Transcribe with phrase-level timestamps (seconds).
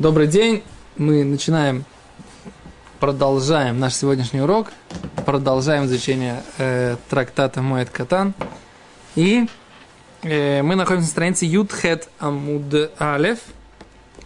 [0.00, 0.64] Добрый день.
[0.96, 1.84] Мы начинаем,
[2.98, 4.72] продолжаем наш сегодняшний урок.
[5.24, 8.34] Продолжаем изучение э, трактата Моэт Катан.
[9.14, 9.46] И
[10.22, 13.38] э, мы находимся на странице Ютхет Амуд Алев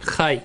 [0.01, 0.41] Хай.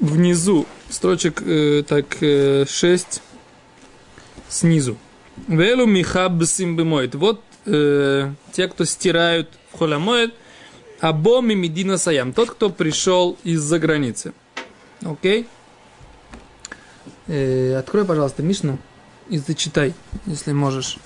[0.00, 3.22] Внизу строчек э, так э, 6
[4.48, 4.96] снизу.
[5.46, 7.14] Велу Михаб Симбемоет.
[7.14, 10.34] Вот э, те, кто стирают в Холямоет,
[11.02, 14.32] Абоми Медина Саям, тот, кто пришел из-за границы.
[15.04, 15.48] Окей?
[17.26, 18.78] Э, открой, пожалуйста, Мишну
[19.28, 19.94] и зачитай,
[20.26, 20.98] если можешь.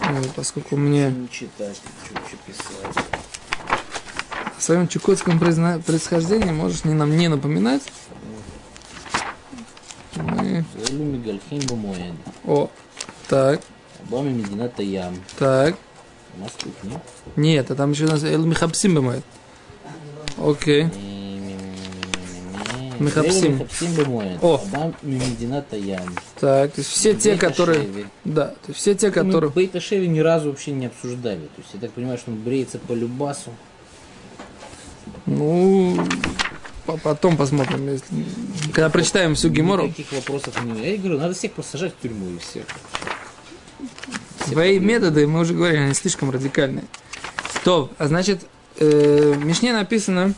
[0.00, 3.04] Э, поскольку мне Не читать, что писать.
[4.58, 7.82] о своем чукотском призна- происхождении можешь не нам не напоминать.
[10.16, 10.64] Мы...
[12.44, 12.68] О,
[13.28, 13.60] так,
[14.02, 15.14] Обама Медина Таям.
[15.38, 15.76] так.
[16.82, 17.00] Нет.
[17.36, 19.24] Нет, а там еще у нас Эл Михапсим бывает.
[20.38, 20.88] Окей.
[22.98, 23.66] Михапсим.
[24.42, 24.60] О.
[26.38, 27.88] Так, то есть все те, которые...
[28.24, 29.50] Да, то есть все те, которые...
[29.50, 31.40] Бейта Шеви ни разу вообще не обсуждали.
[31.40, 33.50] То есть я так понимаю, что он бреется по любасу.
[35.26, 35.98] Ну,
[36.84, 38.06] по- потом посмотрим, если...
[38.72, 39.84] Когда прочитаем всю Гемору.
[39.84, 42.64] Никаких вопросов не Я говорю, надо всех посажать в тюрьму и все.
[44.46, 46.84] Свои методы, мы уже говорили, они слишком радикальные.
[47.64, 48.46] То, а значит,
[48.78, 50.34] э, в Мишне написано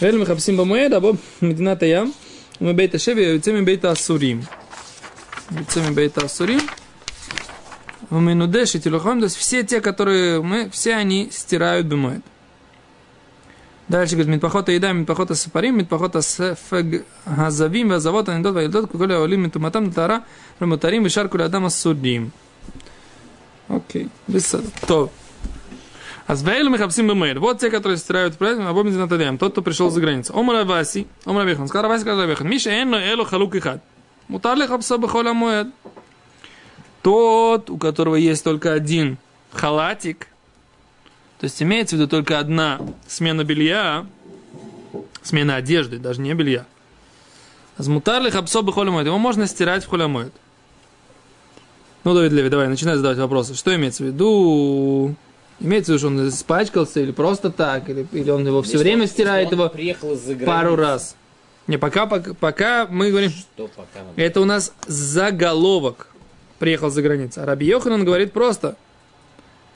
[0.00, 2.14] Эль Михапсим Бамуэд, або Медината Ям,
[2.58, 4.46] мы бейта Шеви, яйцами бейта Асурим.
[5.50, 6.60] Яйцами бейта Асурим.
[8.08, 12.22] В Минудеш и Телухам, то есть все те, которые мы, все они стирают Бамуэд.
[13.88, 19.92] Дальше говорит, Митпахота еда, Митпахота сапарим, Митпахота сефег газавим, вазавот, анидот, ваилдот, куколя олим, митуматам,
[19.92, 20.24] тара,
[20.60, 22.30] рамутарим, вишаркуля адама судим.
[23.70, 24.54] Окей, без
[24.86, 25.10] То.
[26.26, 27.38] Азбейлу Михабсим Бамейр.
[27.38, 29.38] Вот те, которые стирают праздник, напомните на Талиям.
[29.38, 30.36] Тот, кто пришел за границу.
[30.36, 31.68] Омар Аваси, Омар Авихан.
[31.68, 32.48] Сказал Аваси, сказал Авихан.
[32.48, 33.82] Миша Энно Элу Халук Ихад.
[34.28, 35.68] Мутарли Хабса Бахоля Муэд.
[37.02, 39.18] Тот, у которого есть только один
[39.52, 40.28] халатик,
[41.40, 44.06] то есть имеется в виду только одна смена белья,
[45.22, 46.66] смена одежды, даже не белья.
[47.76, 49.06] Азмутарли Хабсо Бахоля Муэд.
[49.06, 50.32] Его можно стирать в Холя Муэд.
[52.04, 53.54] Ну, Давид Леви, давай, начинай задавать вопросы.
[53.54, 55.14] Что имеется в виду?
[55.60, 58.84] Имеется в виду, что он испачкался или просто так, или, или он его все Если
[58.84, 61.16] время он- стирает его приехал из-за пару раз.
[61.66, 66.08] Не, пока, пока, пока мы говорим, Что пока это у нас заголовок
[66.58, 67.42] приехал за границу.
[67.42, 68.76] А Раби Йоханан говорит просто,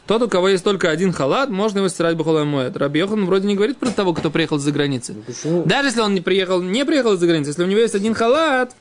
[0.06, 2.76] тот, у кого есть только один халат, можно его стирать бахолай моет.
[2.78, 5.12] Раби Йоханан вроде не говорит про того, кто приехал за границы.
[5.12, 5.62] Ну, Почему?
[5.64, 8.74] Даже если он не приехал, не приехал из-за границы, если у него есть один халат,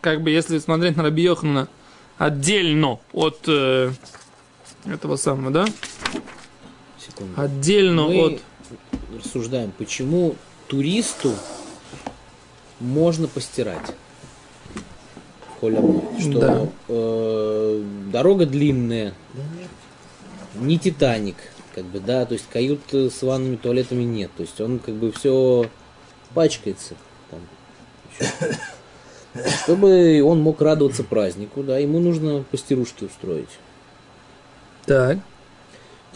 [0.00, 1.68] как бы если смотреть на Раби Йоханана
[2.18, 3.92] отдельно от э,
[4.86, 5.66] этого самого, да?
[6.98, 7.40] Секунду.
[7.40, 8.42] Отдельно Мы от...
[9.16, 10.34] рассуждаем, почему
[10.66, 11.32] туристу
[12.80, 13.94] можно постирать
[15.56, 16.68] в Холямой, что Да.
[16.88, 19.14] э, дорога длинная,
[20.54, 21.36] не Титаник,
[21.74, 25.12] как бы, да, то есть кают с ванными, туалетами нет, то есть он как бы
[25.12, 25.68] все
[26.34, 26.94] пачкается.
[27.30, 27.40] Там,
[28.18, 28.56] еще.
[29.62, 33.48] Чтобы он мог радоваться празднику, да, ему нужно постирушки устроить.
[34.86, 35.18] Так.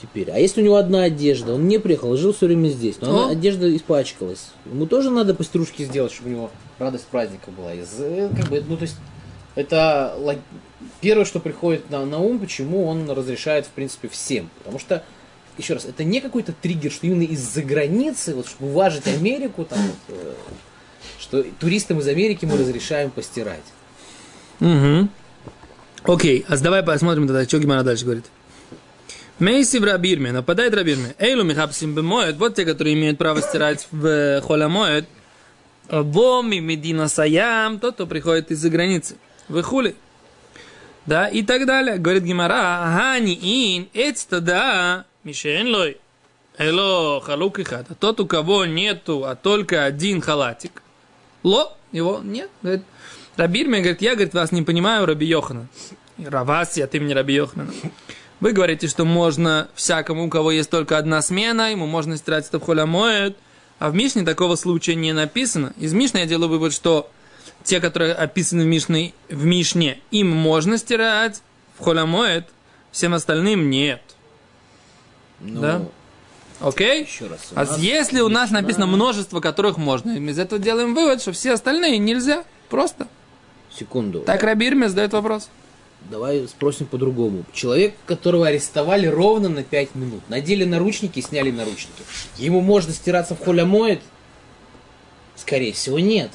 [0.00, 3.10] Теперь, а если у него одна одежда, он не приехал, жил все время здесь, но
[3.10, 3.30] она- О.
[3.32, 7.72] одежда испачкалась, ему тоже надо постружки сделать, чтобы у него радость праздника была.
[7.74, 8.96] Из, э, как бы, ну, то есть,
[9.54, 10.16] это
[11.00, 14.50] первое, что приходит на, на ум, почему он разрешает, в принципе, всем.
[14.58, 15.04] Потому что,
[15.58, 19.78] еще раз, это не какой-то триггер, что именно из-за границы, вот, чтобы уважить Америку, там,
[19.78, 20.32] вот, э,
[21.20, 23.64] что туристам из Америки мы разрешаем постирать.
[24.60, 25.08] Угу.
[26.04, 28.24] Окей, а давай посмотрим тогда, что Гимара дальше говорит.
[29.38, 31.14] Мейси в Рабирме, нападает Рабирме.
[31.18, 35.06] Эйлу михапсим бемоет, вот те, которые имеют право стирать в холямоет.
[35.90, 39.16] Боми Медина Саям, тот, кто приходит из-за границы.
[39.48, 39.96] Вы хули.
[41.06, 41.98] Да, и так далее.
[41.98, 45.98] Говорит Гимара, Хани ин, эцта да, мишен лой.
[46.58, 47.86] Эло халук и хат.
[47.90, 50.82] А тот, у кого нету, а только один халатик.
[51.42, 52.50] Ло, его нет.
[52.62, 52.82] Говорит,
[53.36, 55.68] Рабирме говорит, я, говорит, вас не понимаю, Раби Йохана.
[56.18, 57.68] Раваси, а ты мне Раби Йохана.
[58.40, 62.58] Вы говорите, что можно всякому, у кого есть только одна смена, ему можно стирать это
[62.58, 63.36] в.
[63.78, 65.72] А в Мишне такого случая не написано.
[65.78, 67.10] Из Мишны я делаю вывод, что
[67.64, 71.42] те, которые описаны в Мишне, в Мишне им можно стирать
[71.78, 72.48] в холямоет,
[72.90, 74.02] всем остальным нет.
[75.40, 75.82] Но, Да.
[76.62, 77.04] Окей?
[77.04, 77.40] еще раз.
[77.54, 81.32] А нас если у нас написано множество, которых можно, мы из этого делаем вывод, что
[81.32, 82.44] все остальные нельзя.
[82.68, 83.08] Просто.
[83.70, 84.20] Секунду.
[84.20, 85.48] Так Рабирме задает вопрос.
[86.10, 87.44] Давай спросим по-другому.
[87.52, 92.02] Человек, которого арестовали ровно на 5 минут, надели наручники, сняли наручники.
[92.38, 94.00] Ему можно стираться в холямоид?
[95.36, 96.30] Скорее всего, нет.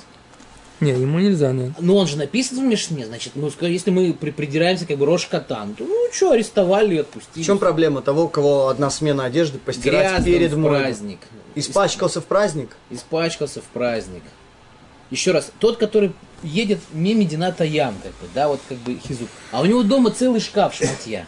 [0.80, 1.72] Не, ему нельзя, нет.
[1.80, 5.26] Но он же написан в Мишне, значит, ну, если мы при- придираемся как бы Рош
[5.26, 7.44] Катан, то ну что, арестовали и отпустили.
[7.44, 11.20] В чем проблема того, у кого одна смена одежды постирать Грязно перед в праздник.
[11.56, 12.78] Испачкался в праздник?
[12.92, 14.22] Испачкался в праздник.
[15.10, 16.12] Еще раз, тот, который
[16.44, 19.30] едет мимо Дината Ям, как бы, да, вот как бы хизук.
[19.52, 21.26] А у него дома целый шкаф шматья.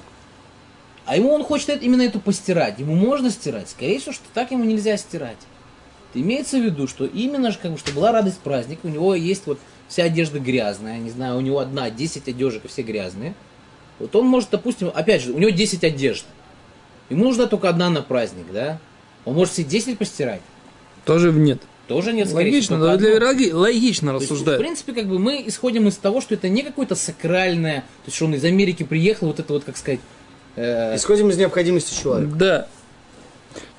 [1.06, 2.78] А ему он хочет именно эту постирать.
[2.78, 3.70] Ему можно стирать?
[3.70, 5.38] Скорее всего, что так ему нельзя стирать.
[6.14, 9.44] Имеется в виду, что именно, же, как бы, что была радость праздника, у него есть
[9.46, 13.36] вот вся одежда грязная, не знаю, у него одна, 10 одежек, и все грязные.
[14.00, 16.26] Вот он может, допустим, опять же, у него 10 одежд.
[17.10, 18.80] Ему нужна только одна на праздник, да?
[19.26, 20.42] Он может все 10 постирать.
[21.06, 21.62] Тоже нет.
[21.88, 25.88] Тоже нет, скорее Логично, всего, для- логи- логично есть, в принципе, как бы мы исходим
[25.88, 29.40] из того, что это не какое-то сакральное, то есть что он из Америки приехал, вот
[29.40, 30.00] это вот, как сказать,
[30.56, 32.32] э, Исходим из необходимости человека.
[32.36, 32.68] Да.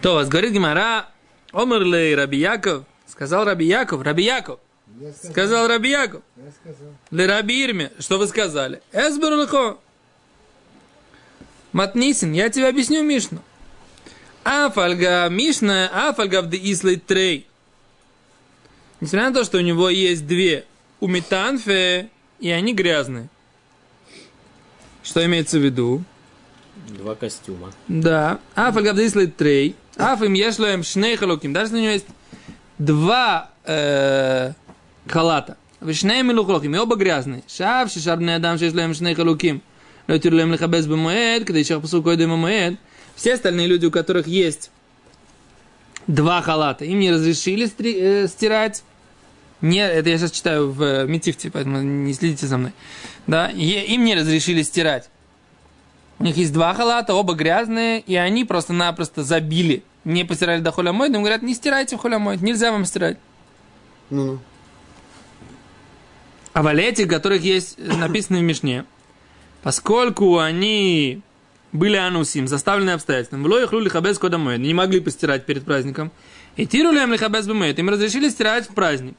[0.00, 1.06] То, вас говорит Гимара,
[1.52, 4.60] Омер лей Раби Яков, сказал Раби Яков, Раби Яков,
[5.22, 6.22] сказал Раби Яков,
[7.10, 8.82] Ле Раби Ирме, что вы сказали?
[8.92, 9.78] Эсберу лехо.
[11.72, 13.40] Матнисин, я тебе объясню Мишну.
[14.42, 17.46] Афальга Мишна, Афальга в Ислей Трей.
[19.00, 20.64] Несмотря на то, что у него есть две
[21.00, 23.28] умитанфе, и они грязные.
[25.02, 26.04] Что имеется в виду?
[26.88, 27.72] два костюма.
[27.88, 28.40] Да.
[28.54, 29.76] Аф аль гавдислей трей.
[29.99, 31.53] Аф им ешлоем шней халуким.
[31.53, 32.05] Даже если у него есть
[32.79, 34.51] два э,
[35.07, 35.55] халата.
[35.81, 37.41] ושניהם מלוכלכים, оба грязные.
[37.47, 39.59] שב ששאר בני אדם שיש להם שני חלוקים,
[40.09, 42.73] לא יתירו להם לכבס במועד, כדי שיחפשו קודם המועד.
[43.15, 44.69] Все остальные люди, у которых есть
[46.07, 48.83] два халата, им не разрешили стри- э, стирать.
[49.61, 52.71] Не, это я сейчас читаю в э, Митифте, поэтому не следите за мной.
[53.25, 55.09] Да, е- им не разрешили стирать.
[56.19, 59.83] У них есть два халата, оба грязные, и они просто-напросто забили.
[60.04, 63.18] не постирали до холямой, но им говорят, не стирайте в холямой, нельзя вам стирать.
[64.08, 64.38] Ну-ну.
[66.52, 68.84] А валети, которых есть э, написано в Мишне,
[69.62, 71.20] поскольку они
[71.72, 76.10] были анусим, заставлены обстоятельствами, вло их лихабез кодамой, не могли постирать перед праздником,
[76.56, 79.16] и тиру им лихабез бумеет, им разрешили стирать в праздник.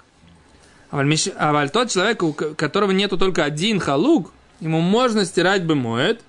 [0.90, 5.66] А валь а тот человек, у ко- которого нету только один халук, ему можно стирать
[5.66, 6.22] бумоет,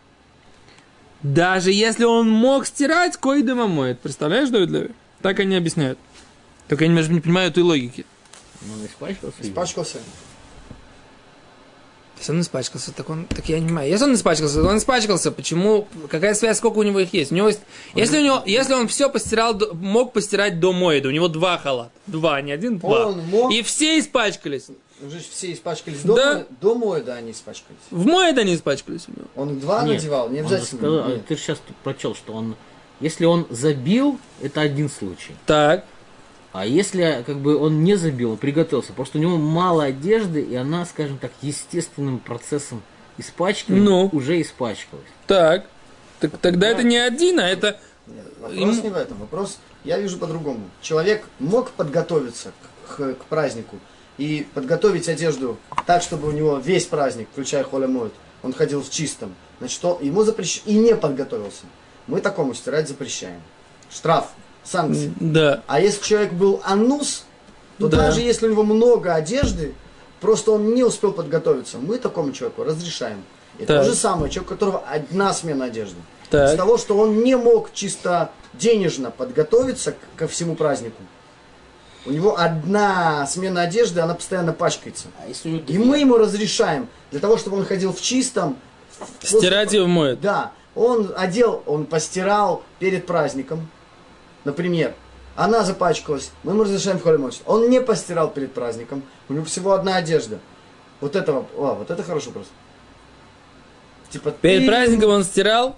[1.22, 4.00] даже если он мог стирать, кой дома моет.
[4.00, 4.90] Представляешь, Давид Леви?
[5.20, 5.98] Так они объясняют.
[6.68, 8.04] Только я немножко не понимаю этой логики.
[8.62, 9.36] Он испачкался.
[9.42, 9.98] Испачкался.
[12.18, 13.90] Если он испачкался, так он, так я не понимаю.
[13.90, 15.32] Если он испачкался, то он испачкался.
[15.32, 15.88] Почему?
[16.08, 16.58] Какая связь?
[16.58, 17.32] Сколько у него их есть?
[17.32, 17.60] У него есть.
[17.96, 21.58] Если у него, если он все постирал, до- мог постирать до моеда, у него два
[21.58, 23.08] халата, два, не один, два.
[23.08, 24.66] Он мог- И все испачкались.
[25.02, 26.14] Уже все испачкались Да.
[26.14, 27.78] дома, до моеда они испачкались.
[27.90, 29.26] В моеда они испачкались у него.
[29.36, 30.78] Он два Нет, надевал, не он обязательно.
[30.80, 31.26] сказал- а Нет.
[31.26, 32.54] ты же сейчас прочел, что он,
[33.00, 35.34] если он забил, это один случай.
[35.46, 35.84] Так.
[36.52, 40.54] А если как бы он не забил, он приготовился, просто у него мало одежды, и
[40.54, 42.82] она, скажем так, естественным процессом
[43.18, 44.08] испачкивания Ну.
[44.12, 45.04] уже испачкалась.
[45.26, 45.66] Так.
[46.20, 47.80] Так тогда это не один, а это.
[48.06, 49.16] Нет, вопрос Ему- не в этом.
[49.18, 50.60] Вопрос я вижу по-другому.
[50.80, 52.52] Человек мог подготовиться
[52.88, 53.78] к- к празднику
[54.22, 58.12] и подготовить одежду так, чтобы у него весь праздник, включая холя моет,
[58.44, 59.34] он ходил в чистом.
[59.58, 61.64] Значит, он- ему запрещено и не подготовился.
[62.06, 63.40] Мы такому стирать запрещаем.
[63.90, 64.28] Штраф,
[64.62, 65.12] санкции.
[65.18, 65.62] Да.
[65.66, 67.24] А если человек был анус,
[67.78, 67.96] то Да.
[67.96, 69.74] даже если у него много одежды,
[70.20, 73.24] просто он не успел подготовиться, мы такому человеку разрешаем.
[73.58, 73.82] И Так.
[73.82, 75.96] то же самое, человек, у которого одна смена одежды.
[76.30, 76.52] Так.
[76.52, 81.02] Из того, что он не мог чисто денежно подготовиться ко всему празднику,
[82.06, 85.08] у него одна смена одежды, она постоянно пачкается.
[85.22, 88.56] А если у него И мы ему разрешаем, для того, чтобы он ходил в чистом,
[89.20, 90.20] после- Стирать его моет.
[90.20, 93.68] да, он одел, он постирал перед праздником,
[94.44, 94.94] например,
[95.36, 97.40] она запачкалась, мы ему разрешаем в холе мочь.
[97.46, 100.38] Он не постирал перед праздником, у него всего одна одежда.
[101.00, 102.46] Вот этого, о, вот это хороший вопрос.
[104.10, 105.76] Типа, Перед ты- праздником он стирал,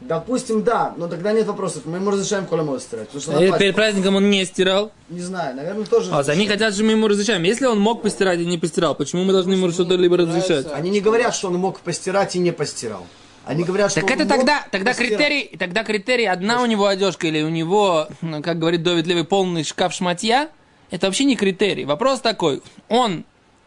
[0.00, 1.86] Допустим, да, но тогда нет вопросов.
[1.86, 3.06] Мы ему разрешаем мочь стирать.
[3.08, 3.74] Потому что а она перед пачкалась.
[3.74, 4.92] праздником он не стирал.
[5.08, 6.10] Не знаю, наверное, тоже.
[6.12, 7.42] А вот они хотят, что мы ему разрешаем.
[7.44, 10.66] Если он мог постирать и не постирал, почему мы должны ему что-то либо разрешать?
[10.72, 13.06] Они не говорят, что он мог постирать и не постирал.
[13.46, 15.18] Они говорят, что Так это тогда, тогда постирать.
[15.18, 19.24] критерий, тогда критерий, одна у него одежка или у него, ну, как говорит Довид Левый,
[19.24, 20.48] полный шкаф шматья,
[20.90, 21.84] это вообще не критерий.
[21.84, 23.24] Вопрос такой, он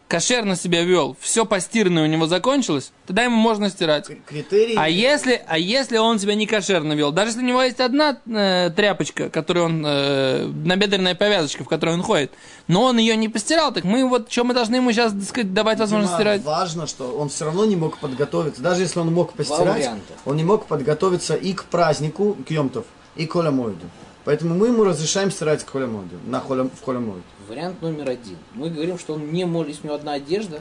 [0.08, 4.10] кошерно себя вел, все постиранное у него закончилось, тогда ему можно стирать.
[4.26, 4.74] Критерий.
[4.76, 8.18] А если, а если он себя не кошерно вел, даже если у него есть одна
[8.26, 12.32] э, тряпочка, которую он, э, набедренная повязочка, в которой он ходит,
[12.66, 15.52] но он ее не постирал, так мы вот, что мы должны ему сейчас, так сказать,
[15.52, 16.44] давать возможность Дима, стирать?
[16.44, 18.62] Важно, что он все равно не мог подготовиться.
[18.62, 19.90] Даже если он мог постирать,
[20.24, 23.84] он не мог подготовиться и к празднику, к Йомтов, и к Олямоиду.
[24.24, 27.22] Поэтому мы ему разрешаем стирать к холямоду, на холям, в холямод.
[27.48, 28.36] Вариант номер один.
[28.54, 30.60] Мы говорим, что он не может, если у него одна одежда,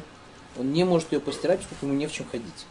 [0.58, 2.66] он не может ее постирать, поскольку ему не в чем ходить.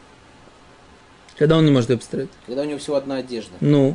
[1.36, 2.28] Когда он не может ее постирать?
[2.46, 3.52] Когда у него всего одна одежда.
[3.60, 3.94] Ну,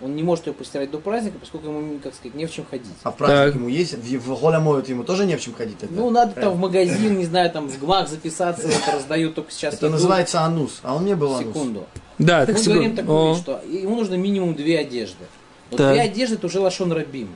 [0.00, 2.86] Он не может ее постирать до праздника, поскольку ему, как сказать, не в чем ходить.
[3.04, 3.54] А в праздник Так.
[3.54, 5.78] ему есть, в, в холямод ему тоже не в чем ходить.
[5.78, 5.94] тогда?
[5.94, 6.60] Ну, надо там в Правильно.
[6.60, 9.74] магазин, не знаю, там в ГМАК записаться, это раздают только сейчас.
[9.74, 9.94] Это еду.
[9.96, 11.48] называется анус, а он не был анус.
[11.48, 11.86] Секунду.
[12.18, 12.78] да, так Мы секунду.
[12.80, 15.24] говорим такую О, вещь, что ему нужно минимум две одежды.
[15.72, 15.92] Но Так.
[15.94, 17.34] две одежды это уже лошон рабим.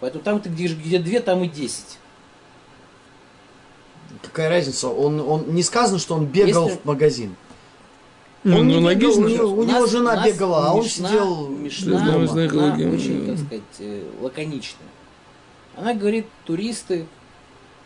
[0.00, 1.98] Поэтому там ты где, где две, там и десять.
[4.22, 4.88] Какая разница?
[4.88, 7.36] Он, он не сказано, что он бегал Если- в магазин.
[8.44, 9.24] ну, он не ну, бегал, логично.
[9.24, 12.26] у него- у нас- него жена нас бегала, а он Мишна- сидел Мишна, дома.
[12.26, 12.48] знаю,
[12.94, 14.88] очень, как сказать, э, лаконичная.
[15.76, 17.06] Она говорит, туристы,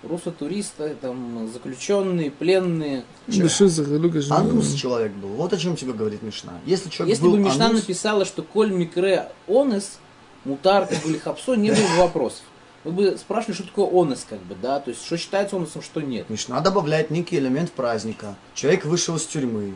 [0.03, 3.05] руссо-туристы, там, заключенные, пленные.
[3.27, 4.31] Бешизах, Лукаш.
[4.31, 5.31] Анус человек был.
[5.31, 6.61] Вот о чем тебе говорит Мишна.
[6.67, 9.99] Если человек Если был бы Мишна анус, написала, что коль микре онес,
[10.45, 12.43] мутар как бы, или хапсо, не было бы вопросов.
[12.83, 16.01] Вы бы спрашивали, что такое онес, как бы, да, то есть, что считается онесом, что
[16.01, 16.31] нет.
[16.31, 18.37] Мишна добавляет некий элемент праздника.
[18.55, 19.75] Человек вышел из тюрьмы.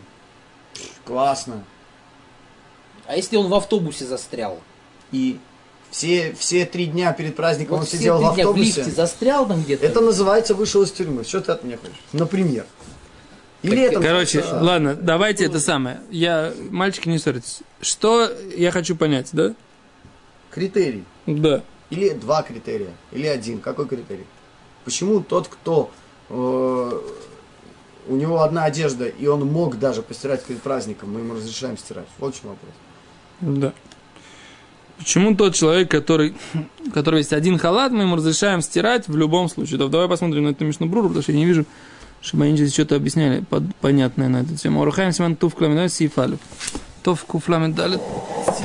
[1.04, 1.64] Классно.
[3.06, 4.58] А если он в автобусе застрял?
[5.12, 5.38] И
[5.94, 8.64] все, все три дня перед праздником Вот он все сидел в дня в автобусе.
[8.82, 9.86] лифте застрял там где-то?
[9.86, 11.22] Это называется вышел из тюрьмы.
[11.22, 11.94] Что ты от меня хочешь?
[12.12, 12.66] Например.
[13.62, 16.00] Или это Короче, называется- ладно, давайте это самое.
[16.10, 17.60] Я, мальчики, не ссоритесь.
[17.80, 19.54] Что я хочу понять, да?
[20.50, 21.04] Критерий.
[21.26, 21.62] Да.
[21.90, 22.90] Или два критерия.
[23.12, 23.60] Или один.
[23.60, 24.26] Какой критерий?
[24.84, 25.92] Почему тот, кто
[26.28, 26.90] э,
[28.08, 32.08] у него одна одежда, и он мог даже постирать перед праздником, мы ему разрешаем стирать?
[32.18, 32.72] Вот в чем вопрос.
[33.40, 33.72] Да.
[35.04, 36.34] Почему тот человек, который,
[36.86, 39.78] у которого есть один халат, мы ему разрешаем стирать в любом случае?
[39.78, 41.66] Да, давай посмотрим на эту Мишну Бруру, потому что я не вижу,
[42.22, 44.80] чтобы они здесь что-то объясняли под- понятное на эту тему.
[44.80, 46.38] Арухаем Симан Тув Кламидалит Сифалю.
[47.02, 48.64] Тов Куфламидалит Тов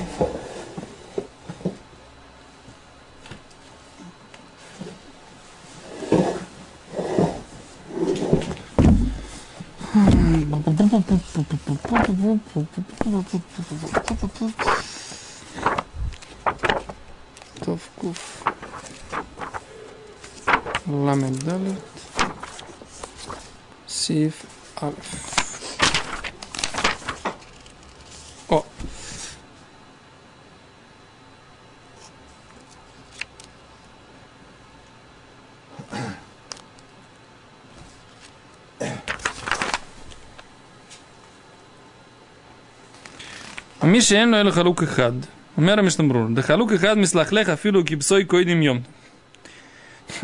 [43.88, 45.12] מי שאין לו אלא חלוק אחד,
[45.56, 48.80] אומר המשנה ברור, דחלוק אחד מסלחלך אפילו כבשוי קוידים יום.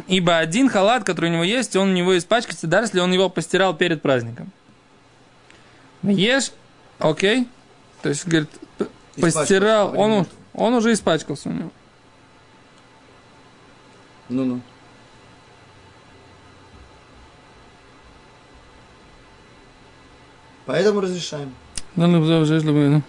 [0.08, 3.30] Ибо один халат, который у него есть, он у него испачкается, даже если он его
[3.30, 4.50] постирал перед праздником.
[6.02, 6.50] Ешь,
[6.98, 7.48] окей.
[8.02, 8.86] То есть, говорит, п-
[9.20, 10.28] постирал, Испачкался, он, у- нет.
[10.52, 11.70] он уже испачкался у него.
[14.28, 14.60] Ну-ну.
[20.66, 21.54] Поэтому разрешаем.
[21.96, 23.02] Да, ну, да, уже, чтобы, ну.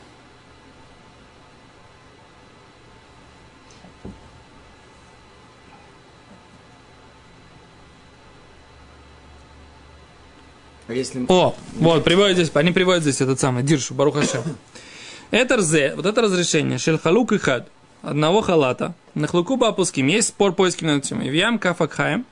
[10.88, 11.24] если...
[11.28, 14.42] О, вот, приводят здесь, они приводят здесь этот самый, Диршу, Барухашем.
[15.30, 17.68] Это рзе, вот это разрешение, шельхалук и хад,
[18.02, 21.26] одного халата, нахлуку по опуским, есть спор поиски на эту тему.
[21.26, 22.24] Ивьям кафакхаем,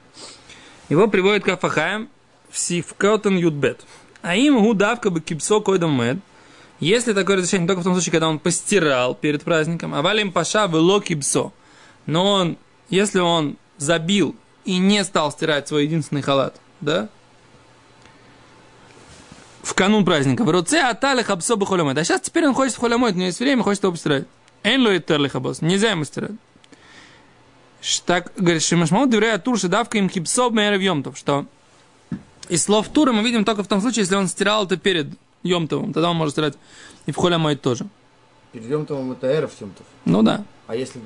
[0.88, 2.08] его приводит кафахаем
[2.50, 3.80] в сифкотен юдбет.
[4.22, 6.18] А им гудавка бы кипсо койдам мед,
[6.78, 10.66] если такое разрешение только в том случае, когда он постирал перед праздником, а валим паша
[10.66, 11.50] вело кипсо,
[12.06, 12.56] но он,
[12.90, 17.08] если он забил и не стал стирать свой единственный халат, да,
[19.64, 20.44] в канун праздника.
[20.44, 21.98] В руце атали хабсо бы холямойт.
[21.98, 24.26] А сейчас теперь он хочет в у него есть время, хочет его постирать.
[24.62, 25.62] Эн ло и хабос.
[25.62, 26.32] Нельзя ему стирать.
[28.06, 31.46] Так, говорит, Шимашмаут доверяет тур давка им хипсо мэр йомтов, что
[32.48, 35.08] из слов тура мы видим только в том случае, если он стирал это перед
[35.42, 36.54] Йомтовым, тогда он может стирать
[37.04, 37.86] и в холямойт тоже.
[38.52, 39.84] Перейдем там это эров Тёмтов.
[40.04, 40.44] Ну да.
[40.66, 41.00] А если...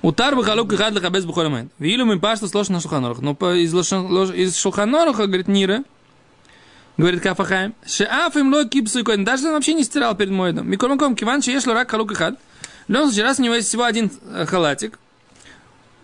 [0.00, 1.68] Утар бы халук и хад лахабез бухолямайт.
[1.78, 3.20] Вилю мы пашту сложно на шуханорух.
[3.20, 5.84] Но из, из шуханоруха, говорит Нира,
[6.96, 9.24] говорит Кафахаем, шеаф им ло кипсу и коин.
[9.24, 10.68] Даже он вообще не стирал перед моедом.
[10.70, 12.38] Миколмаком киван, че ешь рак халук и хад.
[12.88, 14.98] В любом раз у него есть всего один э, халатик,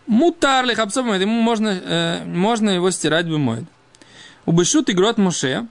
[0.06, 3.64] мутар ли хабсов моед, ему можно, э, можно его стирать бы моед.
[4.46, 5.66] Убышут и грот Моше,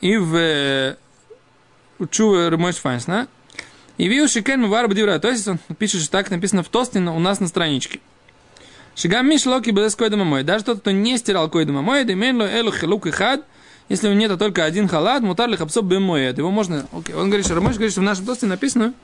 [0.00, 0.96] и в э,
[2.10, 3.28] Чува Ремойш Файнсна,
[3.98, 5.18] и вил шикен мувар бдивра.
[5.18, 8.00] То есть он пишет, что так написано в тосте у нас на страничке.
[8.96, 10.44] Шигам миш локи без койда мой.
[10.44, 13.44] Даже тот, кто не стирал койда мой, да имен элу хилук и хад,
[13.88, 16.38] если у него нет только один халат, мутар ли хапсо бем моед.
[16.38, 16.86] Его можно...
[16.92, 17.14] Окей.
[17.14, 18.94] Он говорит, что Рамош говорит, что в нашем тосте написано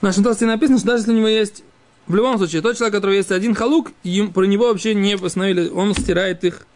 [0.00, 1.62] В нашем толсте написано, что даже если у него есть...
[2.06, 5.16] В любом случае, тот человек, у которого есть один халук, им, про него вообще не
[5.16, 6.66] постановили, он стирает их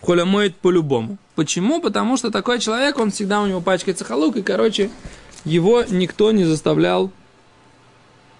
[0.00, 1.16] в холямоид по-любому.
[1.34, 1.80] Почему?
[1.80, 4.90] Потому что такой человек, он всегда у него пачкается халук, и, короче,
[5.44, 7.10] его никто не заставлял.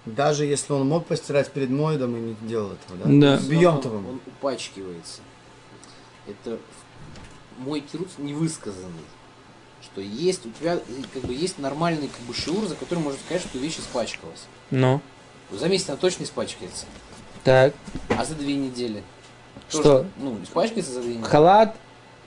[0.05, 3.37] Даже если он мог постирать перед Моидом и не делал этого, да?
[3.37, 3.39] Да.
[3.39, 5.21] С Он, он упачкивается.
[6.29, 6.59] Это
[7.57, 9.05] мой тирус невысказанный.
[9.81, 10.79] Что есть у тебя
[11.13, 14.45] как бы есть нормальный как бы шиур, за который можно сказать, что вещь испачкалась.
[14.71, 15.01] Ну.
[15.51, 16.85] За месяц она точно испачкается.
[17.43, 17.73] Так.
[18.09, 19.03] А за две недели?
[19.71, 20.05] Тоже, Что?
[20.17, 21.25] Ну, испачкается за две недели.
[21.25, 21.75] Халат.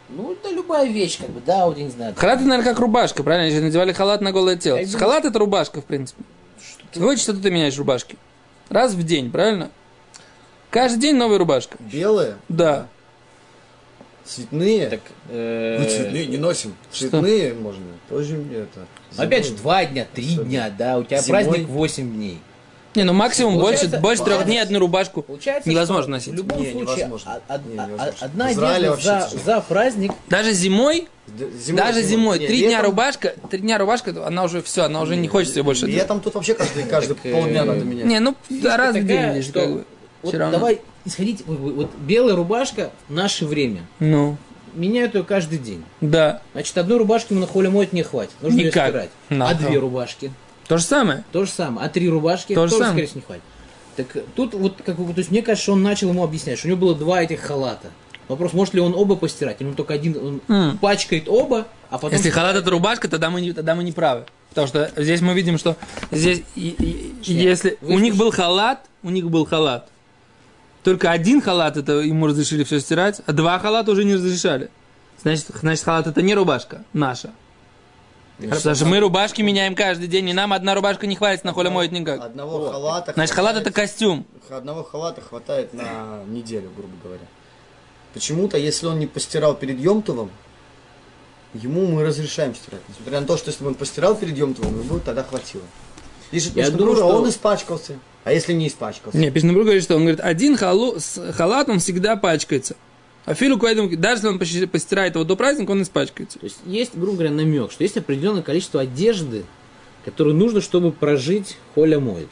[0.08, 2.14] Ну, это любая вещь, как бы, да, вот я не знаю.
[2.16, 3.46] Халат это, наверное, как рубашка, правильно?
[3.46, 4.76] Они же надевали халат на голое тело.
[4.76, 6.22] Я думаю, Халат это рубашка, в принципе.
[6.94, 8.18] Хочешь, что ты меняешь рубашки?
[8.68, 9.70] Раз в день, правильно?
[10.70, 11.76] Каждый день новая рубашка.
[11.80, 12.88] Белые, Да.
[14.24, 14.88] Цветные.
[14.88, 15.00] Так,
[15.30, 16.74] э, Ну, цветные не носим.
[16.92, 17.84] Цветные можно.
[18.08, 18.86] Тоже мне это.
[19.16, 19.60] Опять же, зимой.
[19.60, 20.44] два дня, три Особенно.
[20.48, 21.44] дня, да, у тебя Зимой.
[21.44, 22.38] праздник 8 дней.
[22.94, 25.22] Не, ну максимум больше, Получается- больше трех получается- дней одну рубашку.
[25.22, 26.32] Получается, Невозможно что носить.
[26.34, 27.32] В любом Не, случае, невозможно.
[27.48, 28.14] а- а- Не, а- невозможно.
[28.20, 29.42] одна одежда вообще за, тяжело.
[29.46, 30.12] за праздник.
[30.28, 31.08] Даже зимой,
[31.64, 35.00] зимой, даже зимой, Не, три дня летом- рубашка, три дня рубашка, она уже все, она
[35.00, 35.86] уже не хочется ее больше.
[35.86, 38.04] Летом тут вообще каждый, каждый Так, э, полдня надо менять.
[38.04, 39.84] Не, ну раз в день что.
[40.22, 43.80] Вот давай исходить, вот, белая рубашка в наше время.
[44.00, 44.36] Ну,
[44.74, 45.84] Меняют ее каждый день.
[46.00, 46.40] да.
[46.52, 48.32] Значит, одной рубашки на холе моет не хватит.
[48.40, 48.88] Нужно ее Никак.
[48.88, 49.10] стирать.
[49.28, 49.48] Да.
[49.50, 50.32] А две рубашки?
[50.66, 51.24] То же самое.
[51.32, 51.86] То же самое.
[51.86, 52.90] А три рубашки То же тоже, самое.
[52.92, 53.42] скорее всего, не хватит.
[53.96, 56.58] Так э, тут вот, как бы, то есть мне кажется, что он начал ему объяснять,
[56.58, 57.90] что у него было два этих халата.
[58.28, 59.60] Вопрос, может ли он оба постирать?
[59.60, 60.78] Или он только один, он М.
[60.78, 62.12] пачкает оба, а потом...
[62.16, 64.24] Если халат это рубашка, тогда мы, не, тогда мы не правы.
[64.48, 65.76] Потому что здесь мы видим, что
[66.10, 66.68] здесь, и-
[67.24, 69.90] и- Нет, если вы у них был халат, у них был халат.
[70.82, 74.70] Только один халат это ему разрешили все стирать, а два халата уже не разрешали.
[75.22, 77.30] Значит, значит халат это не рубашка наша.
[78.38, 81.70] Потому что мы рубашки меняем каждый день, и нам одна рубашка не хватит на холе
[81.70, 82.20] моет никак.
[82.24, 83.12] Одного халата.
[83.12, 84.26] Значит, халат это костюм.
[84.50, 87.22] Одного халата хватает на неделю, грубо говоря.
[88.14, 90.30] Почему-то, если он не постирал перед Йомтовым,
[91.54, 92.80] ему мы разрешаем стирать.
[92.88, 95.62] Несмотря на то, что если бы он постирал перед Йомтовым, ему тогда хватило.
[96.30, 97.98] Пишет Я думаю, что- он испачкался.
[98.24, 99.18] А если не испачкался?
[99.18, 102.76] Не, Пишнабру говорит, что он говорит, один халу, с халатом всегда пачкается.
[103.24, 106.38] А Филу Куэдам, даже если он постирает его до праздника, он испачкается.
[106.38, 109.44] То есть есть, грубо говоря, намек, что есть определенное количество одежды,
[110.04, 112.28] которую нужно, чтобы прожить холя моет.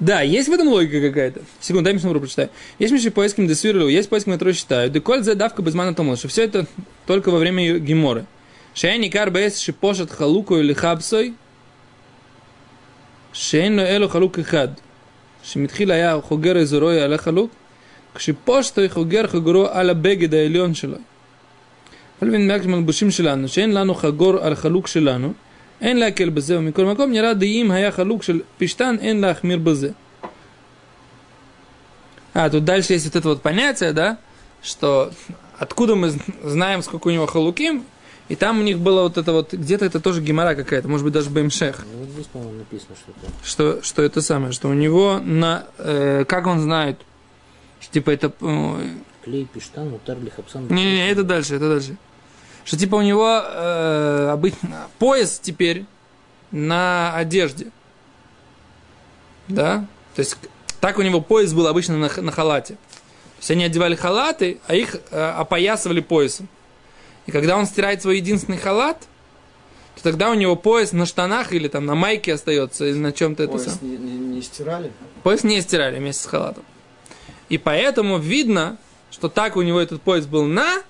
[0.00, 1.42] Да, есть в этом логика какая-то.
[1.60, 2.50] Секунду, дай Мишнабру прочитаю.
[2.78, 4.92] Есть Миши поиском десвирлю, есть поиском, которые считают.
[4.92, 6.66] Деколь за давка безмана тому, что все это
[7.06, 8.24] только во время геморы.
[8.74, 11.34] Шейни карбес шипошат халуку или хабсой.
[13.32, 14.78] Шейну элу халук и хад.
[15.47, 17.51] שמתחיל היה חוגר אזורו על החלוק,
[18.15, 20.97] כשפושטו חוגר חגורו על הבגד העליון שלו.
[22.21, 25.33] אבל ונמק מלבושים שלנו, שאין לנו חגור על החלוק שלנו,
[25.81, 29.91] אין להקל בזה, ומכל מקום נראה די אם היה חלוק של פשטן, אין להחמיר בזה.
[32.33, 34.17] А, тут дальше есть вот это вот понятие, да,
[34.61, 35.11] что
[35.59, 36.11] откуда мы
[36.43, 37.85] знаем, сколько у него халуким,
[38.28, 41.14] и там у них было вот это вот, где-то это тоже гемора какая-то, может быть,
[41.14, 43.32] даже Бемшех, Ну, вот здесь, по-моему, написано что-то.
[43.42, 47.00] что, что это самое, что у него на, э, как он знает,
[47.80, 48.88] что типа это, э,
[49.24, 50.68] Клей, пиштан, мутар, лихапсан.
[50.68, 51.96] не-не-не, это дальше, это дальше.
[52.64, 55.86] Что типа у него э, обычно пояс теперь
[56.50, 57.68] на одежде.
[59.48, 59.86] Да?
[60.14, 60.36] То есть
[60.80, 62.74] так у него пояс был обычно на, на халате.
[62.74, 66.48] То есть они одевали халаты, а их э, опоясывали поясом.
[67.28, 69.06] И когда он стирает свой единственный халат,
[69.96, 73.42] то тогда у него пояс на штанах или там на майке остается, или на чем-то
[73.42, 73.98] это Пояс самое.
[73.98, 74.90] не, не- не стирали?
[75.22, 76.64] Пояс не стирали вместе с халатом.
[77.50, 78.78] И поэтому видно,
[79.10, 80.82] что так у него этот пояс был на,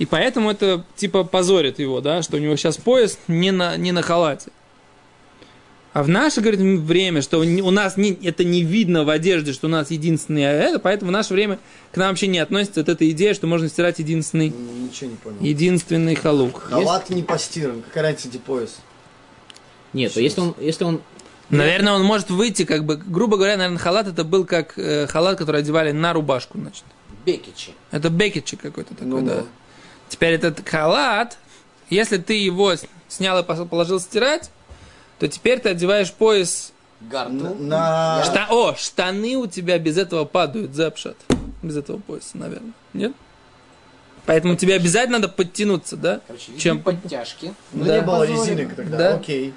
[0.00, 3.92] и поэтому это типа позорит его, да, что у него сейчас пояс не на, не
[3.92, 4.50] на халате.
[5.96, 9.66] А в наше, говорит, время, что у нас не, это не видно в одежде, что
[9.66, 11.58] у нас единственный а это, поэтому в наше время
[11.90, 15.16] к нам вообще не относится вот эта идея, что можно стирать единственный, М, Ничего не
[15.16, 15.38] понял.
[15.40, 16.64] единственный халук.
[16.64, 17.80] Халат не постиран.
[17.80, 18.76] Какая разница, где пояс?
[19.94, 21.00] Нет, то если он, если он
[21.48, 25.38] Наверное, он может выйти, как бы, грубо говоря, наверное, халат это был как э, халат,
[25.38, 26.84] который одевали на рубашку, значит.
[27.24, 29.34] бекичи, Это бекетчик какой-то такой, Ну, да.
[29.36, 29.46] ну.
[30.10, 31.38] Теперь этот халат,
[31.88, 32.74] если ты его
[33.08, 34.50] снял и положил стирать,
[35.18, 36.72] то теперь ты одеваешь пояс.
[37.00, 37.54] гарту.
[37.58, 38.22] На...
[38.24, 41.16] Шта- О, штаны у тебя без этого падают, запшат.
[41.62, 42.72] Без этого пояса, наверное.
[42.92, 43.12] Нет?
[44.26, 46.20] Поэтому тебе обязательно надо подтянуться, да?
[46.26, 46.82] Короче, Чем?
[46.82, 47.54] Подтяжки.
[47.72, 47.96] Ну, Да.
[47.96, 49.14] не было резинок тогда, Да.
[49.16, 49.54] окей.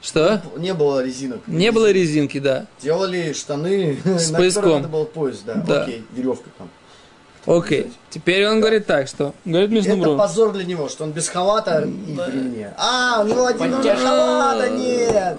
[0.00, 0.40] Что?
[0.56, 1.40] Не было резинок.
[1.48, 2.66] Не было резинки, да.
[2.80, 4.70] Делали штаны, С на пояском.
[4.82, 5.54] надо был пояс, да.
[5.54, 5.82] Да.
[5.82, 6.70] Окей, веревка там.
[7.46, 7.90] Окей.
[8.10, 9.34] Теперь он говорит так, что...
[9.44, 10.16] Говорит Это Мишнабру.
[10.16, 12.74] позор для него, что он без халата и при мне.
[12.76, 14.06] А, у него один Подтяжка.
[14.06, 15.38] халата нет.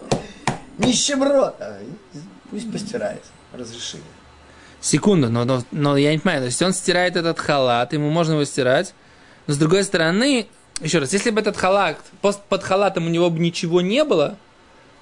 [0.78, 1.56] Нищеброд!
[1.60, 1.78] А,
[2.50, 3.22] Пусть постирает.
[3.54, 4.04] Разрешили.
[4.82, 8.34] Секунду, но, но, но я не понимаю, то есть он стирает этот халат, ему можно
[8.34, 8.94] его стирать,
[9.46, 10.48] но с другой стороны,
[10.80, 14.38] еще раз, если бы этот халат, под халатом у него бы ничего не было,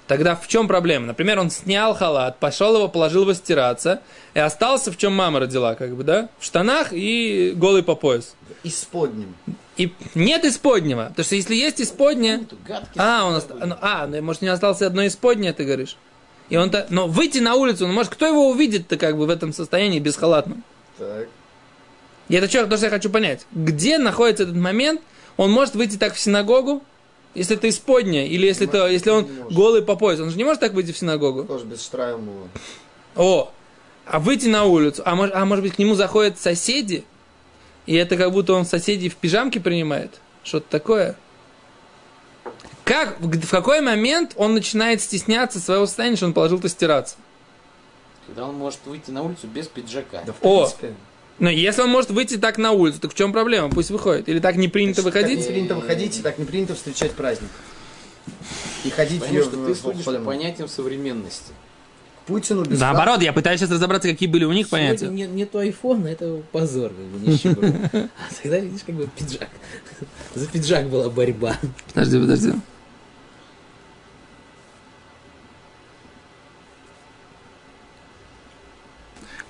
[0.08, 1.06] тогда в чем проблема?
[1.06, 4.00] Например, он снял халат, пошел его, положил его стираться,
[4.34, 6.28] и остался в чем мама родила, как бы, да?
[6.38, 8.34] В штанах и голый по пояс.
[8.64, 9.36] Исподним.
[9.76, 11.76] И нет исподнего, потому что если есть.
[11.78, 13.66] Тут гадкий А, он будет.
[13.66, 15.96] ну, а, ну, может, не остался одно исподнее, ты говоришь?
[16.48, 19.30] И он то Но выйти на улицу, ну, может, кто его увидит-то как бы в
[19.30, 20.64] этом состоянии бесхалатном?
[20.98, 21.28] Так.
[22.28, 23.46] И это что, то, что я хочу понять.
[23.52, 25.00] Где находится этот момент?
[25.36, 26.82] Он может выйти так в синагогу,
[27.34, 30.20] если это исподнее, или если, Не то, может, если он голый по пояс.
[30.20, 31.44] Он же не может так выйти в синагогу.
[31.44, 32.48] Тоже без штраймова.
[33.16, 33.52] О,
[34.06, 37.04] а выйти на улицу, а может, а может быть к нему заходят соседи,
[37.86, 40.20] и это как будто он соседей в пижамке принимает?
[40.42, 41.16] Что-то такое?
[42.84, 47.16] Как, в какой момент он начинает стесняться своего состояния, что он положил-то стираться?
[48.26, 50.22] Когда он может выйти на улицу без пиджака.
[50.24, 50.70] Да в О!
[51.38, 51.44] Принципе.
[51.44, 53.70] Ну, если он может выйти так на улицу, так в чем проблема?
[53.70, 54.28] Пусть выходит.
[54.28, 55.46] Или так не принято Так не выходить?
[55.46, 57.50] принято выходить, и так не принято встречать праздник.
[58.84, 61.52] И ходить в Потому что в- ты в- судишь по понятиям современности.
[62.26, 65.06] Путину без Наоборот, я пытаюсь сейчас разобраться, какие были у них понятия.
[65.06, 67.74] Сегодня нет, нету айфона, это позор, как бы, нищеброд.
[67.94, 68.08] А
[68.42, 69.48] Тогда, видишь, как бы пиджак.
[70.34, 71.56] За пиджак была борьба.
[71.94, 72.52] Подожди, подожди.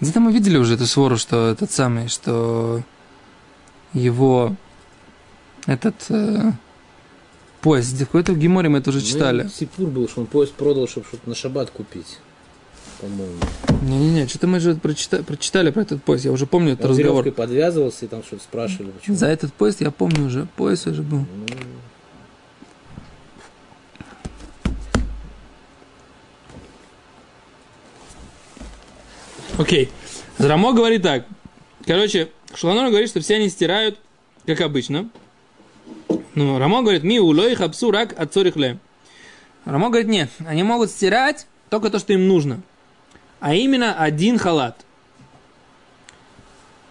[0.01, 2.83] Где-то мы видели уже эту свору, что этот самый, что
[3.93, 4.55] его
[5.67, 6.53] этот э,
[7.61, 9.43] поезд, где какой-то в Геморе мы это уже читали.
[9.45, 12.19] Ну, Сипур был, что он поезд продал, чтобы что-то на шаббат купить.
[13.01, 13.35] По-моему.
[13.83, 17.31] Не-не-не, что-то мы же прочита- прочитали про этот поезд, я уже помню этот Он разговор.
[17.31, 18.91] подвязывался и там что-то спрашивали.
[18.91, 19.17] Почему.
[19.17, 21.19] За этот поезд я помню уже, поезд уже был.
[21.19, 21.47] Ну,
[29.59, 29.91] Окей.
[30.39, 31.27] Рамо говорит так.
[31.85, 33.99] Короче, Шуланор говорит, что все они стирают,
[34.47, 35.11] как обычно.
[36.37, 38.79] Ну, Рамо говорит, ми улой хапсу рак от цорихле.
[39.65, 42.61] Рамо говорит, нет, они могут стирать только то, что им нужно.
[43.41, 44.85] А именно один халат.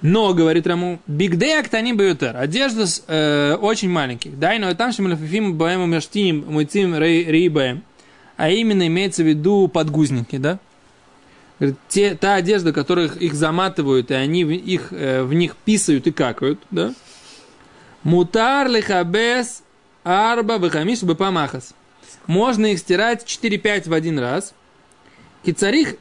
[0.01, 2.35] Но, говорит Раму, бигдей актани баютер.
[2.35, 4.37] Одежда с, э, очень маленьких.
[4.37, 7.83] Дай, но там шемелефифим баэм умештиним муйцим рейбаем.
[8.35, 10.59] А именно имеется в виду подгузники, да?
[11.59, 16.05] Говорит, те, та одежда, которых их заматывают, и они в, их, э, в них писают
[16.05, 16.93] и какают, да?
[18.03, 19.63] Мутар лихабес
[20.03, 21.73] арба бехамиш бепамахас.
[22.27, 24.53] Можно их стирать 4-5 в один раз.
[25.43, 25.95] Кицарих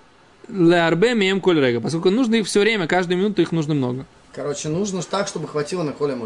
[0.49, 1.81] леарбе мем коль рега.
[1.81, 4.07] Поскольку нужно их все время, каждую минуту их нужно много.
[4.33, 6.17] Короче, нужно так, чтобы хватило на Коля.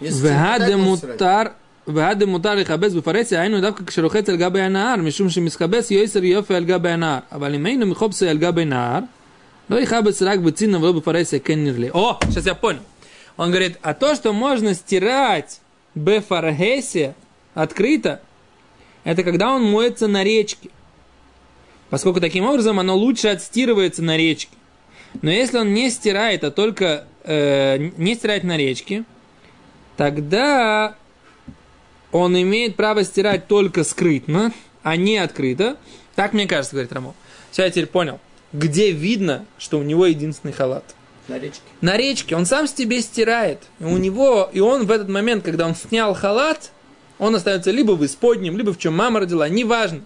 [0.00, 1.48] Если тебе не
[1.87, 2.25] והדה хватает, будешь стирать.
[2.25, 6.55] מותר, והדה מותר לכבס בפרהסיה, היינו דווקא כשרוחץ על גבי הנהר, משום שמסכבס יויסר יופי
[6.55, 7.19] על גבי הנהר.
[7.31, 8.99] אבל אם היינו מחובסי על גבי נהר,
[9.69, 11.89] לא יכבס רק בצינה ולא בפרהסיה, כן נראה.
[11.93, 12.81] О, сейчас я понял.
[13.37, 15.61] Он говорит, а то, что можно стирать
[15.95, 17.13] бефаргесе
[17.53, 18.21] открыто,
[19.03, 20.69] это когда он моется на речке.
[21.89, 24.55] Поскольку таким образом оно лучше отстирывается на речке.
[25.21, 29.03] Но если он не стирает, а только э, не стирает на речке,
[29.95, 30.95] тогда
[32.12, 35.76] он имеет право стирать только скрытно, а не открыто.
[36.14, 37.14] Так мне кажется, говорит Рамо.
[37.50, 38.20] Все, я теперь понял.
[38.52, 40.84] Где видно, что у него единственный халат?
[41.28, 41.62] На речке.
[41.80, 42.36] На речке.
[42.36, 43.60] Он сам себе стирает.
[43.80, 46.70] И у него, и он в этот момент, когда он снял халат,
[47.18, 50.02] он остается либо в исподнем, либо в чем мама родила, неважно.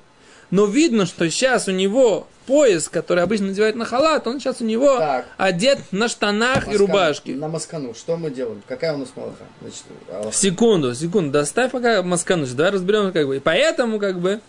[0.51, 4.65] Но видно, что сейчас у него пояс, который обычно надевают на халат, он сейчас у
[4.65, 5.27] него так.
[5.37, 7.35] одет на штанах на маскану, и рубашке.
[7.35, 7.95] На маскану.
[7.95, 8.63] Что мы делаем?
[8.67, 9.45] Какая у нас малаха?
[9.61, 9.83] Значит,
[10.13, 10.35] Аллах.
[10.35, 11.33] секунду, секунду.
[11.33, 12.47] Доставь пока маскану.
[12.47, 13.37] Давай разберем, как бы.
[13.37, 14.41] И поэтому, как бы,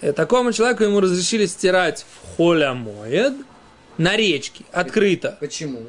[0.00, 3.34] э, такому человеку ему разрешили стирать в холямоед
[3.98, 5.36] на речке, открыто.
[5.40, 5.80] Почему?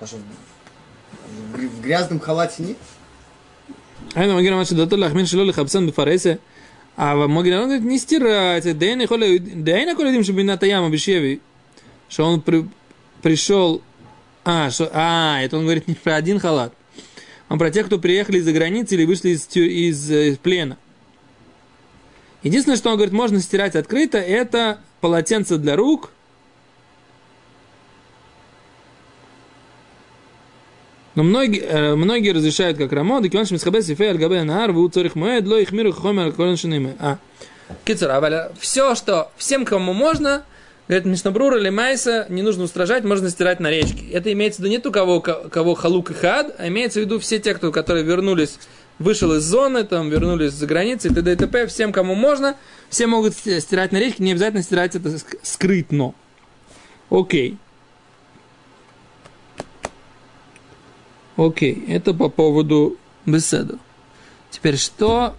[0.00, 2.76] Потому что в грязном халате нет.
[4.14, 6.38] Айна Магира Мачи Датуллах Мин Шилоли Хабсан Бифаресе–
[6.96, 8.78] а Магинарон говорит, не стирать.
[8.78, 11.40] Дейна Колядим на Яма Бешеви.
[12.08, 12.68] Что он при,
[13.22, 13.82] пришел...
[14.44, 16.74] А, что, а, это он говорит не про один халат.
[17.48, 20.76] Он про тех, кто приехали из-за границы или вышли из, из, э, из плена.
[22.42, 26.12] Единственное, что он говорит, можно стирать открыто, это полотенце для рук
[31.14, 34.88] Но многие, э, многие разрешают как Рамо, да киван шмисхабес ифей аль габе наар, ву
[34.88, 36.96] цорих моед, ло их миру хомер колен шиниме.
[36.98, 37.18] А,
[37.84, 40.44] кицур, а все, что всем, кому можно,
[40.88, 44.04] говорит Мишнабрура или Майса, не нужно устражать, можно стирать на речке.
[44.12, 47.20] Это имеется в виду не только кого, кого халук и хад, а имеется в виду
[47.20, 48.58] все те, кто, которые вернулись
[48.98, 51.32] вышел из зоны, там, вернулись за границей, т.д.
[51.32, 51.66] и т.п.
[51.66, 52.56] Всем, кому можно,
[52.88, 56.14] все могут ст- стирать на речке, не обязательно стирать это ск- скрытно.
[57.10, 57.58] Окей.
[61.36, 63.78] Окей, это по поводу беседы.
[64.50, 65.34] Теперь что...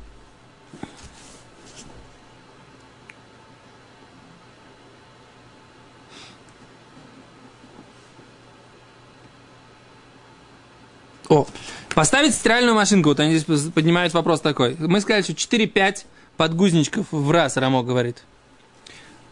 [11.27, 11.47] О,
[11.95, 13.09] поставить стиральную машинку.
[13.09, 14.75] Вот они здесь поднимают вопрос такой.
[14.77, 16.05] Мы сказали, что 4-5
[16.37, 18.23] подгузничков в раз, Рамо говорит.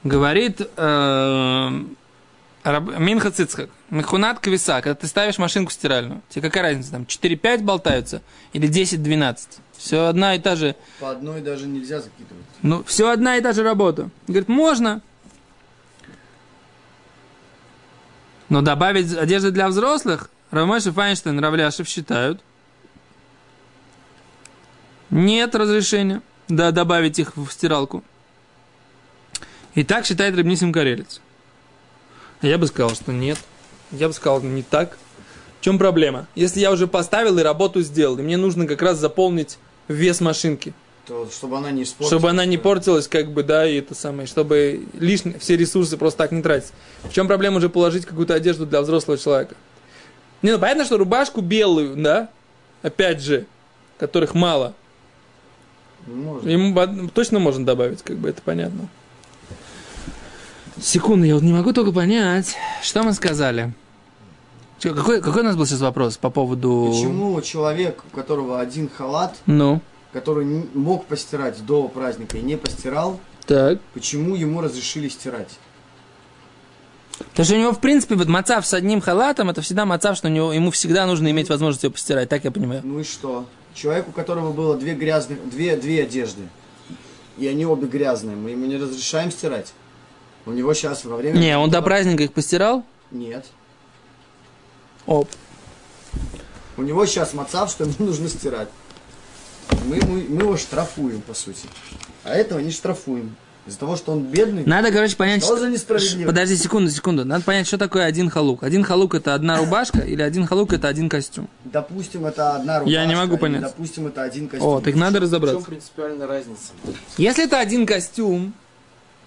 [0.03, 1.83] Говорит э,
[2.65, 3.69] Минха Цицхак.
[3.89, 4.81] Мехунат Квиса.
[4.81, 6.91] Когда ты ставишь машинку стиральную, тебе какая разница?
[6.91, 8.21] Там 4-5 болтаются
[8.53, 9.37] или 10-12?
[9.77, 12.45] Все одна и та же По одной даже нельзя закидывать.
[12.61, 14.09] ну, все одна и та же работа.
[14.27, 15.01] Говорит, можно.
[18.47, 22.41] Но добавить одежды для взрослых, Рамойша Файнштейн, Равляшев считают,
[25.09, 28.03] нет разрешения да, добавить их в стиралку.
[29.75, 31.19] И так считает Рабнисим Карелец.
[32.43, 33.39] Я бы сказал, что нет.
[33.91, 34.97] Я бы сказал, не так.
[35.59, 36.27] В чем проблема?
[36.35, 40.73] Если я уже поставил и работу сделал, и мне нужно как раз заполнить вес машинки,
[41.07, 42.09] То, чтобы она не испортилась.
[42.09, 46.17] чтобы она не портилась, как бы, да, и это самое, чтобы лишние все ресурсы просто
[46.17, 46.73] так не тратить.
[47.03, 49.55] В чем проблема уже положить какую-то одежду для взрослого человека?
[50.41, 52.29] Не, ну понятно, что рубашку белую, да,
[52.81, 53.45] опять же,
[53.97, 54.73] которых мало,
[56.05, 56.49] Можно.
[56.49, 58.89] ему точно можно добавить, как бы, это понятно.
[60.81, 63.73] Секунду, я вот не могу только понять, что мы сказали.
[64.81, 66.89] Какой, какой у нас был сейчас вопрос по поводу...
[66.91, 69.81] Почему человек, у которого один халат, Ну,
[70.11, 73.79] который мог постирать до праздника и не постирал, так.
[73.93, 75.57] почему ему разрешили стирать?
[77.17, 80.27] Потому что у него, в принципе, вот мацав с одним халатом, это всегда мацав, что
[80.27, 82.81] у него, ему всегда нужно иметь возможность его постирать, так я понимаю.
[82.83, 83.45] Ну и что?
[83.73, 86.43] Человек, у которого было две грязных, две, две одежды,
[87.37, 89.73] и они обе грязные, мы ему не разрешаем стирать?
[90.45, 91.37] У него сейчас во время...
[91.37, 92.83] Не, он до праздника их постирал?
[93.11, 93.45] Нет.
[95.05, 95.29] Оп.
[96.77, 98.69] У него сейчас мацав, что ему нужно стирать.
[99.87, 101.67] Мы, ему- мы его штрафуем, по сути.
[102.23, 103.35] А этого не штрафуем.
[103.65, 104.65] Из-за того, что он бедный.
[104.65, 105.41] Надо, короче, понять...
[105.41, 106.27] Что что- за несправедливость?
[106.27, 107.23] Подожди секунду, секунду.
[107.23, 108.61] Надо понять, что такое один халук.
[108.63, 111.47] Один халук это одна рубашка или один халук это один костюм.
[111.63, 112.91] Допустим, это одна рубашка.
[112.99, 113.61] Я не могу или, понять.
[113.61, 114.67] Допустим, это один костюм.
[114.67, 115.65] О, так надо В чем разобраться.
[115.65, 116.73] принципиальная разница?
[117.17, 118.53] Если это один костюм,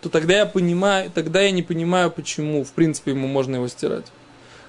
[0.00, 4.06] то тогда я понимаю, тогда я не понимаю, почему, в принципе, ему можно его стирать.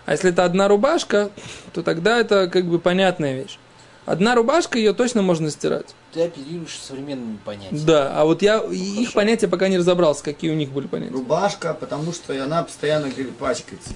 [0.05, 1.31] А если это одна рубашка,
[1.73, 3.59] то тогда это как бы понятная вещь.
[4.05, 5.93] Одна рубашка, ее точно можно стирать.
[6.13, 7.83] Ты оперируешь современными понятиями.
[7.85, 11.13] Да, а вот я и их понятия пока не разобрался, какие у них были понятия.
[11.13, 13.91] Рубашка, потому что она постоянно говорит, пачкается.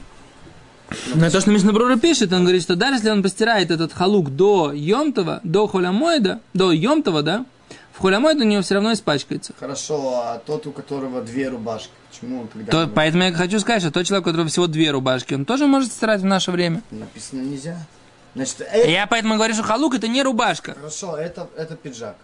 [1.16, 4.74] Но то, что Мишнабрура пишет, он говорит, что даже если он постирает этот халук до
[4.74, 7.46] Йомтова, до Холямоида, до Йомтова, да,
[7.94, 9.54] в Холямоид у него все равно испачкается.
[9.60, 13.60] Хорошо, а тот, у которого две рубашки, почему он тогда То, не поэтому я хочу
[13.60, 16.52] сказать, что тот человек, у которого всего две рубашки, он тоже может стирать в наше
[16.52, 16.82] время.
[16.92, 17.78] написано нельзя?
[18.34, 20.74] Значит, э, Я поэтому говорю, что халук это не рубашка.
[20.76, 22.16] хорошо, это, это пиджак.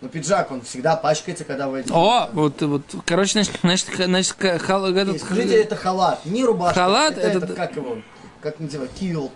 [0.00, 1.84] Но пиджак, он всегда пачкается, когда вы.
[1.90, 6.74] О, вот, вот, короче, значит, значит, значит ха- хал- этот, Скажите, это халат, не рубашка.
[6.80, 7.98] Халат это, это- этот, как его,
[8.42, 9.32] как называется, килт.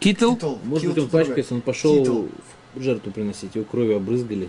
[0.00, 0.34] китл.
[0.34, 0.54] Китл.
[0.64, 1.24] Может быть, Килт он другой.
[1.26, 2.22] пачкается, он пошел Китл.
[2.74, 4.48] в жертву приносить, его кровью обрызгали.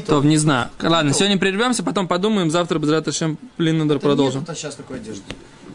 [0.00, 0.68] То, не знаю.
[0.80, 4.44] Ладно, сегодня прервемся, потом подумаем, завтра без Раташем Линнадер продолжим.
[4.46, 5.24] Нет сейчас такой одежды.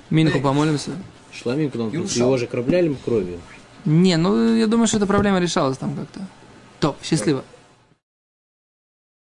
[0.09, 0.91] Минху помолимся.
[1.31, 3.39] Шламим, потом его же кровляли кровью.
[3.85, 6.21] Не, ну, я думаю, что эта проблема решалась там как-то.
[6.79, 7.43] То, счастливо.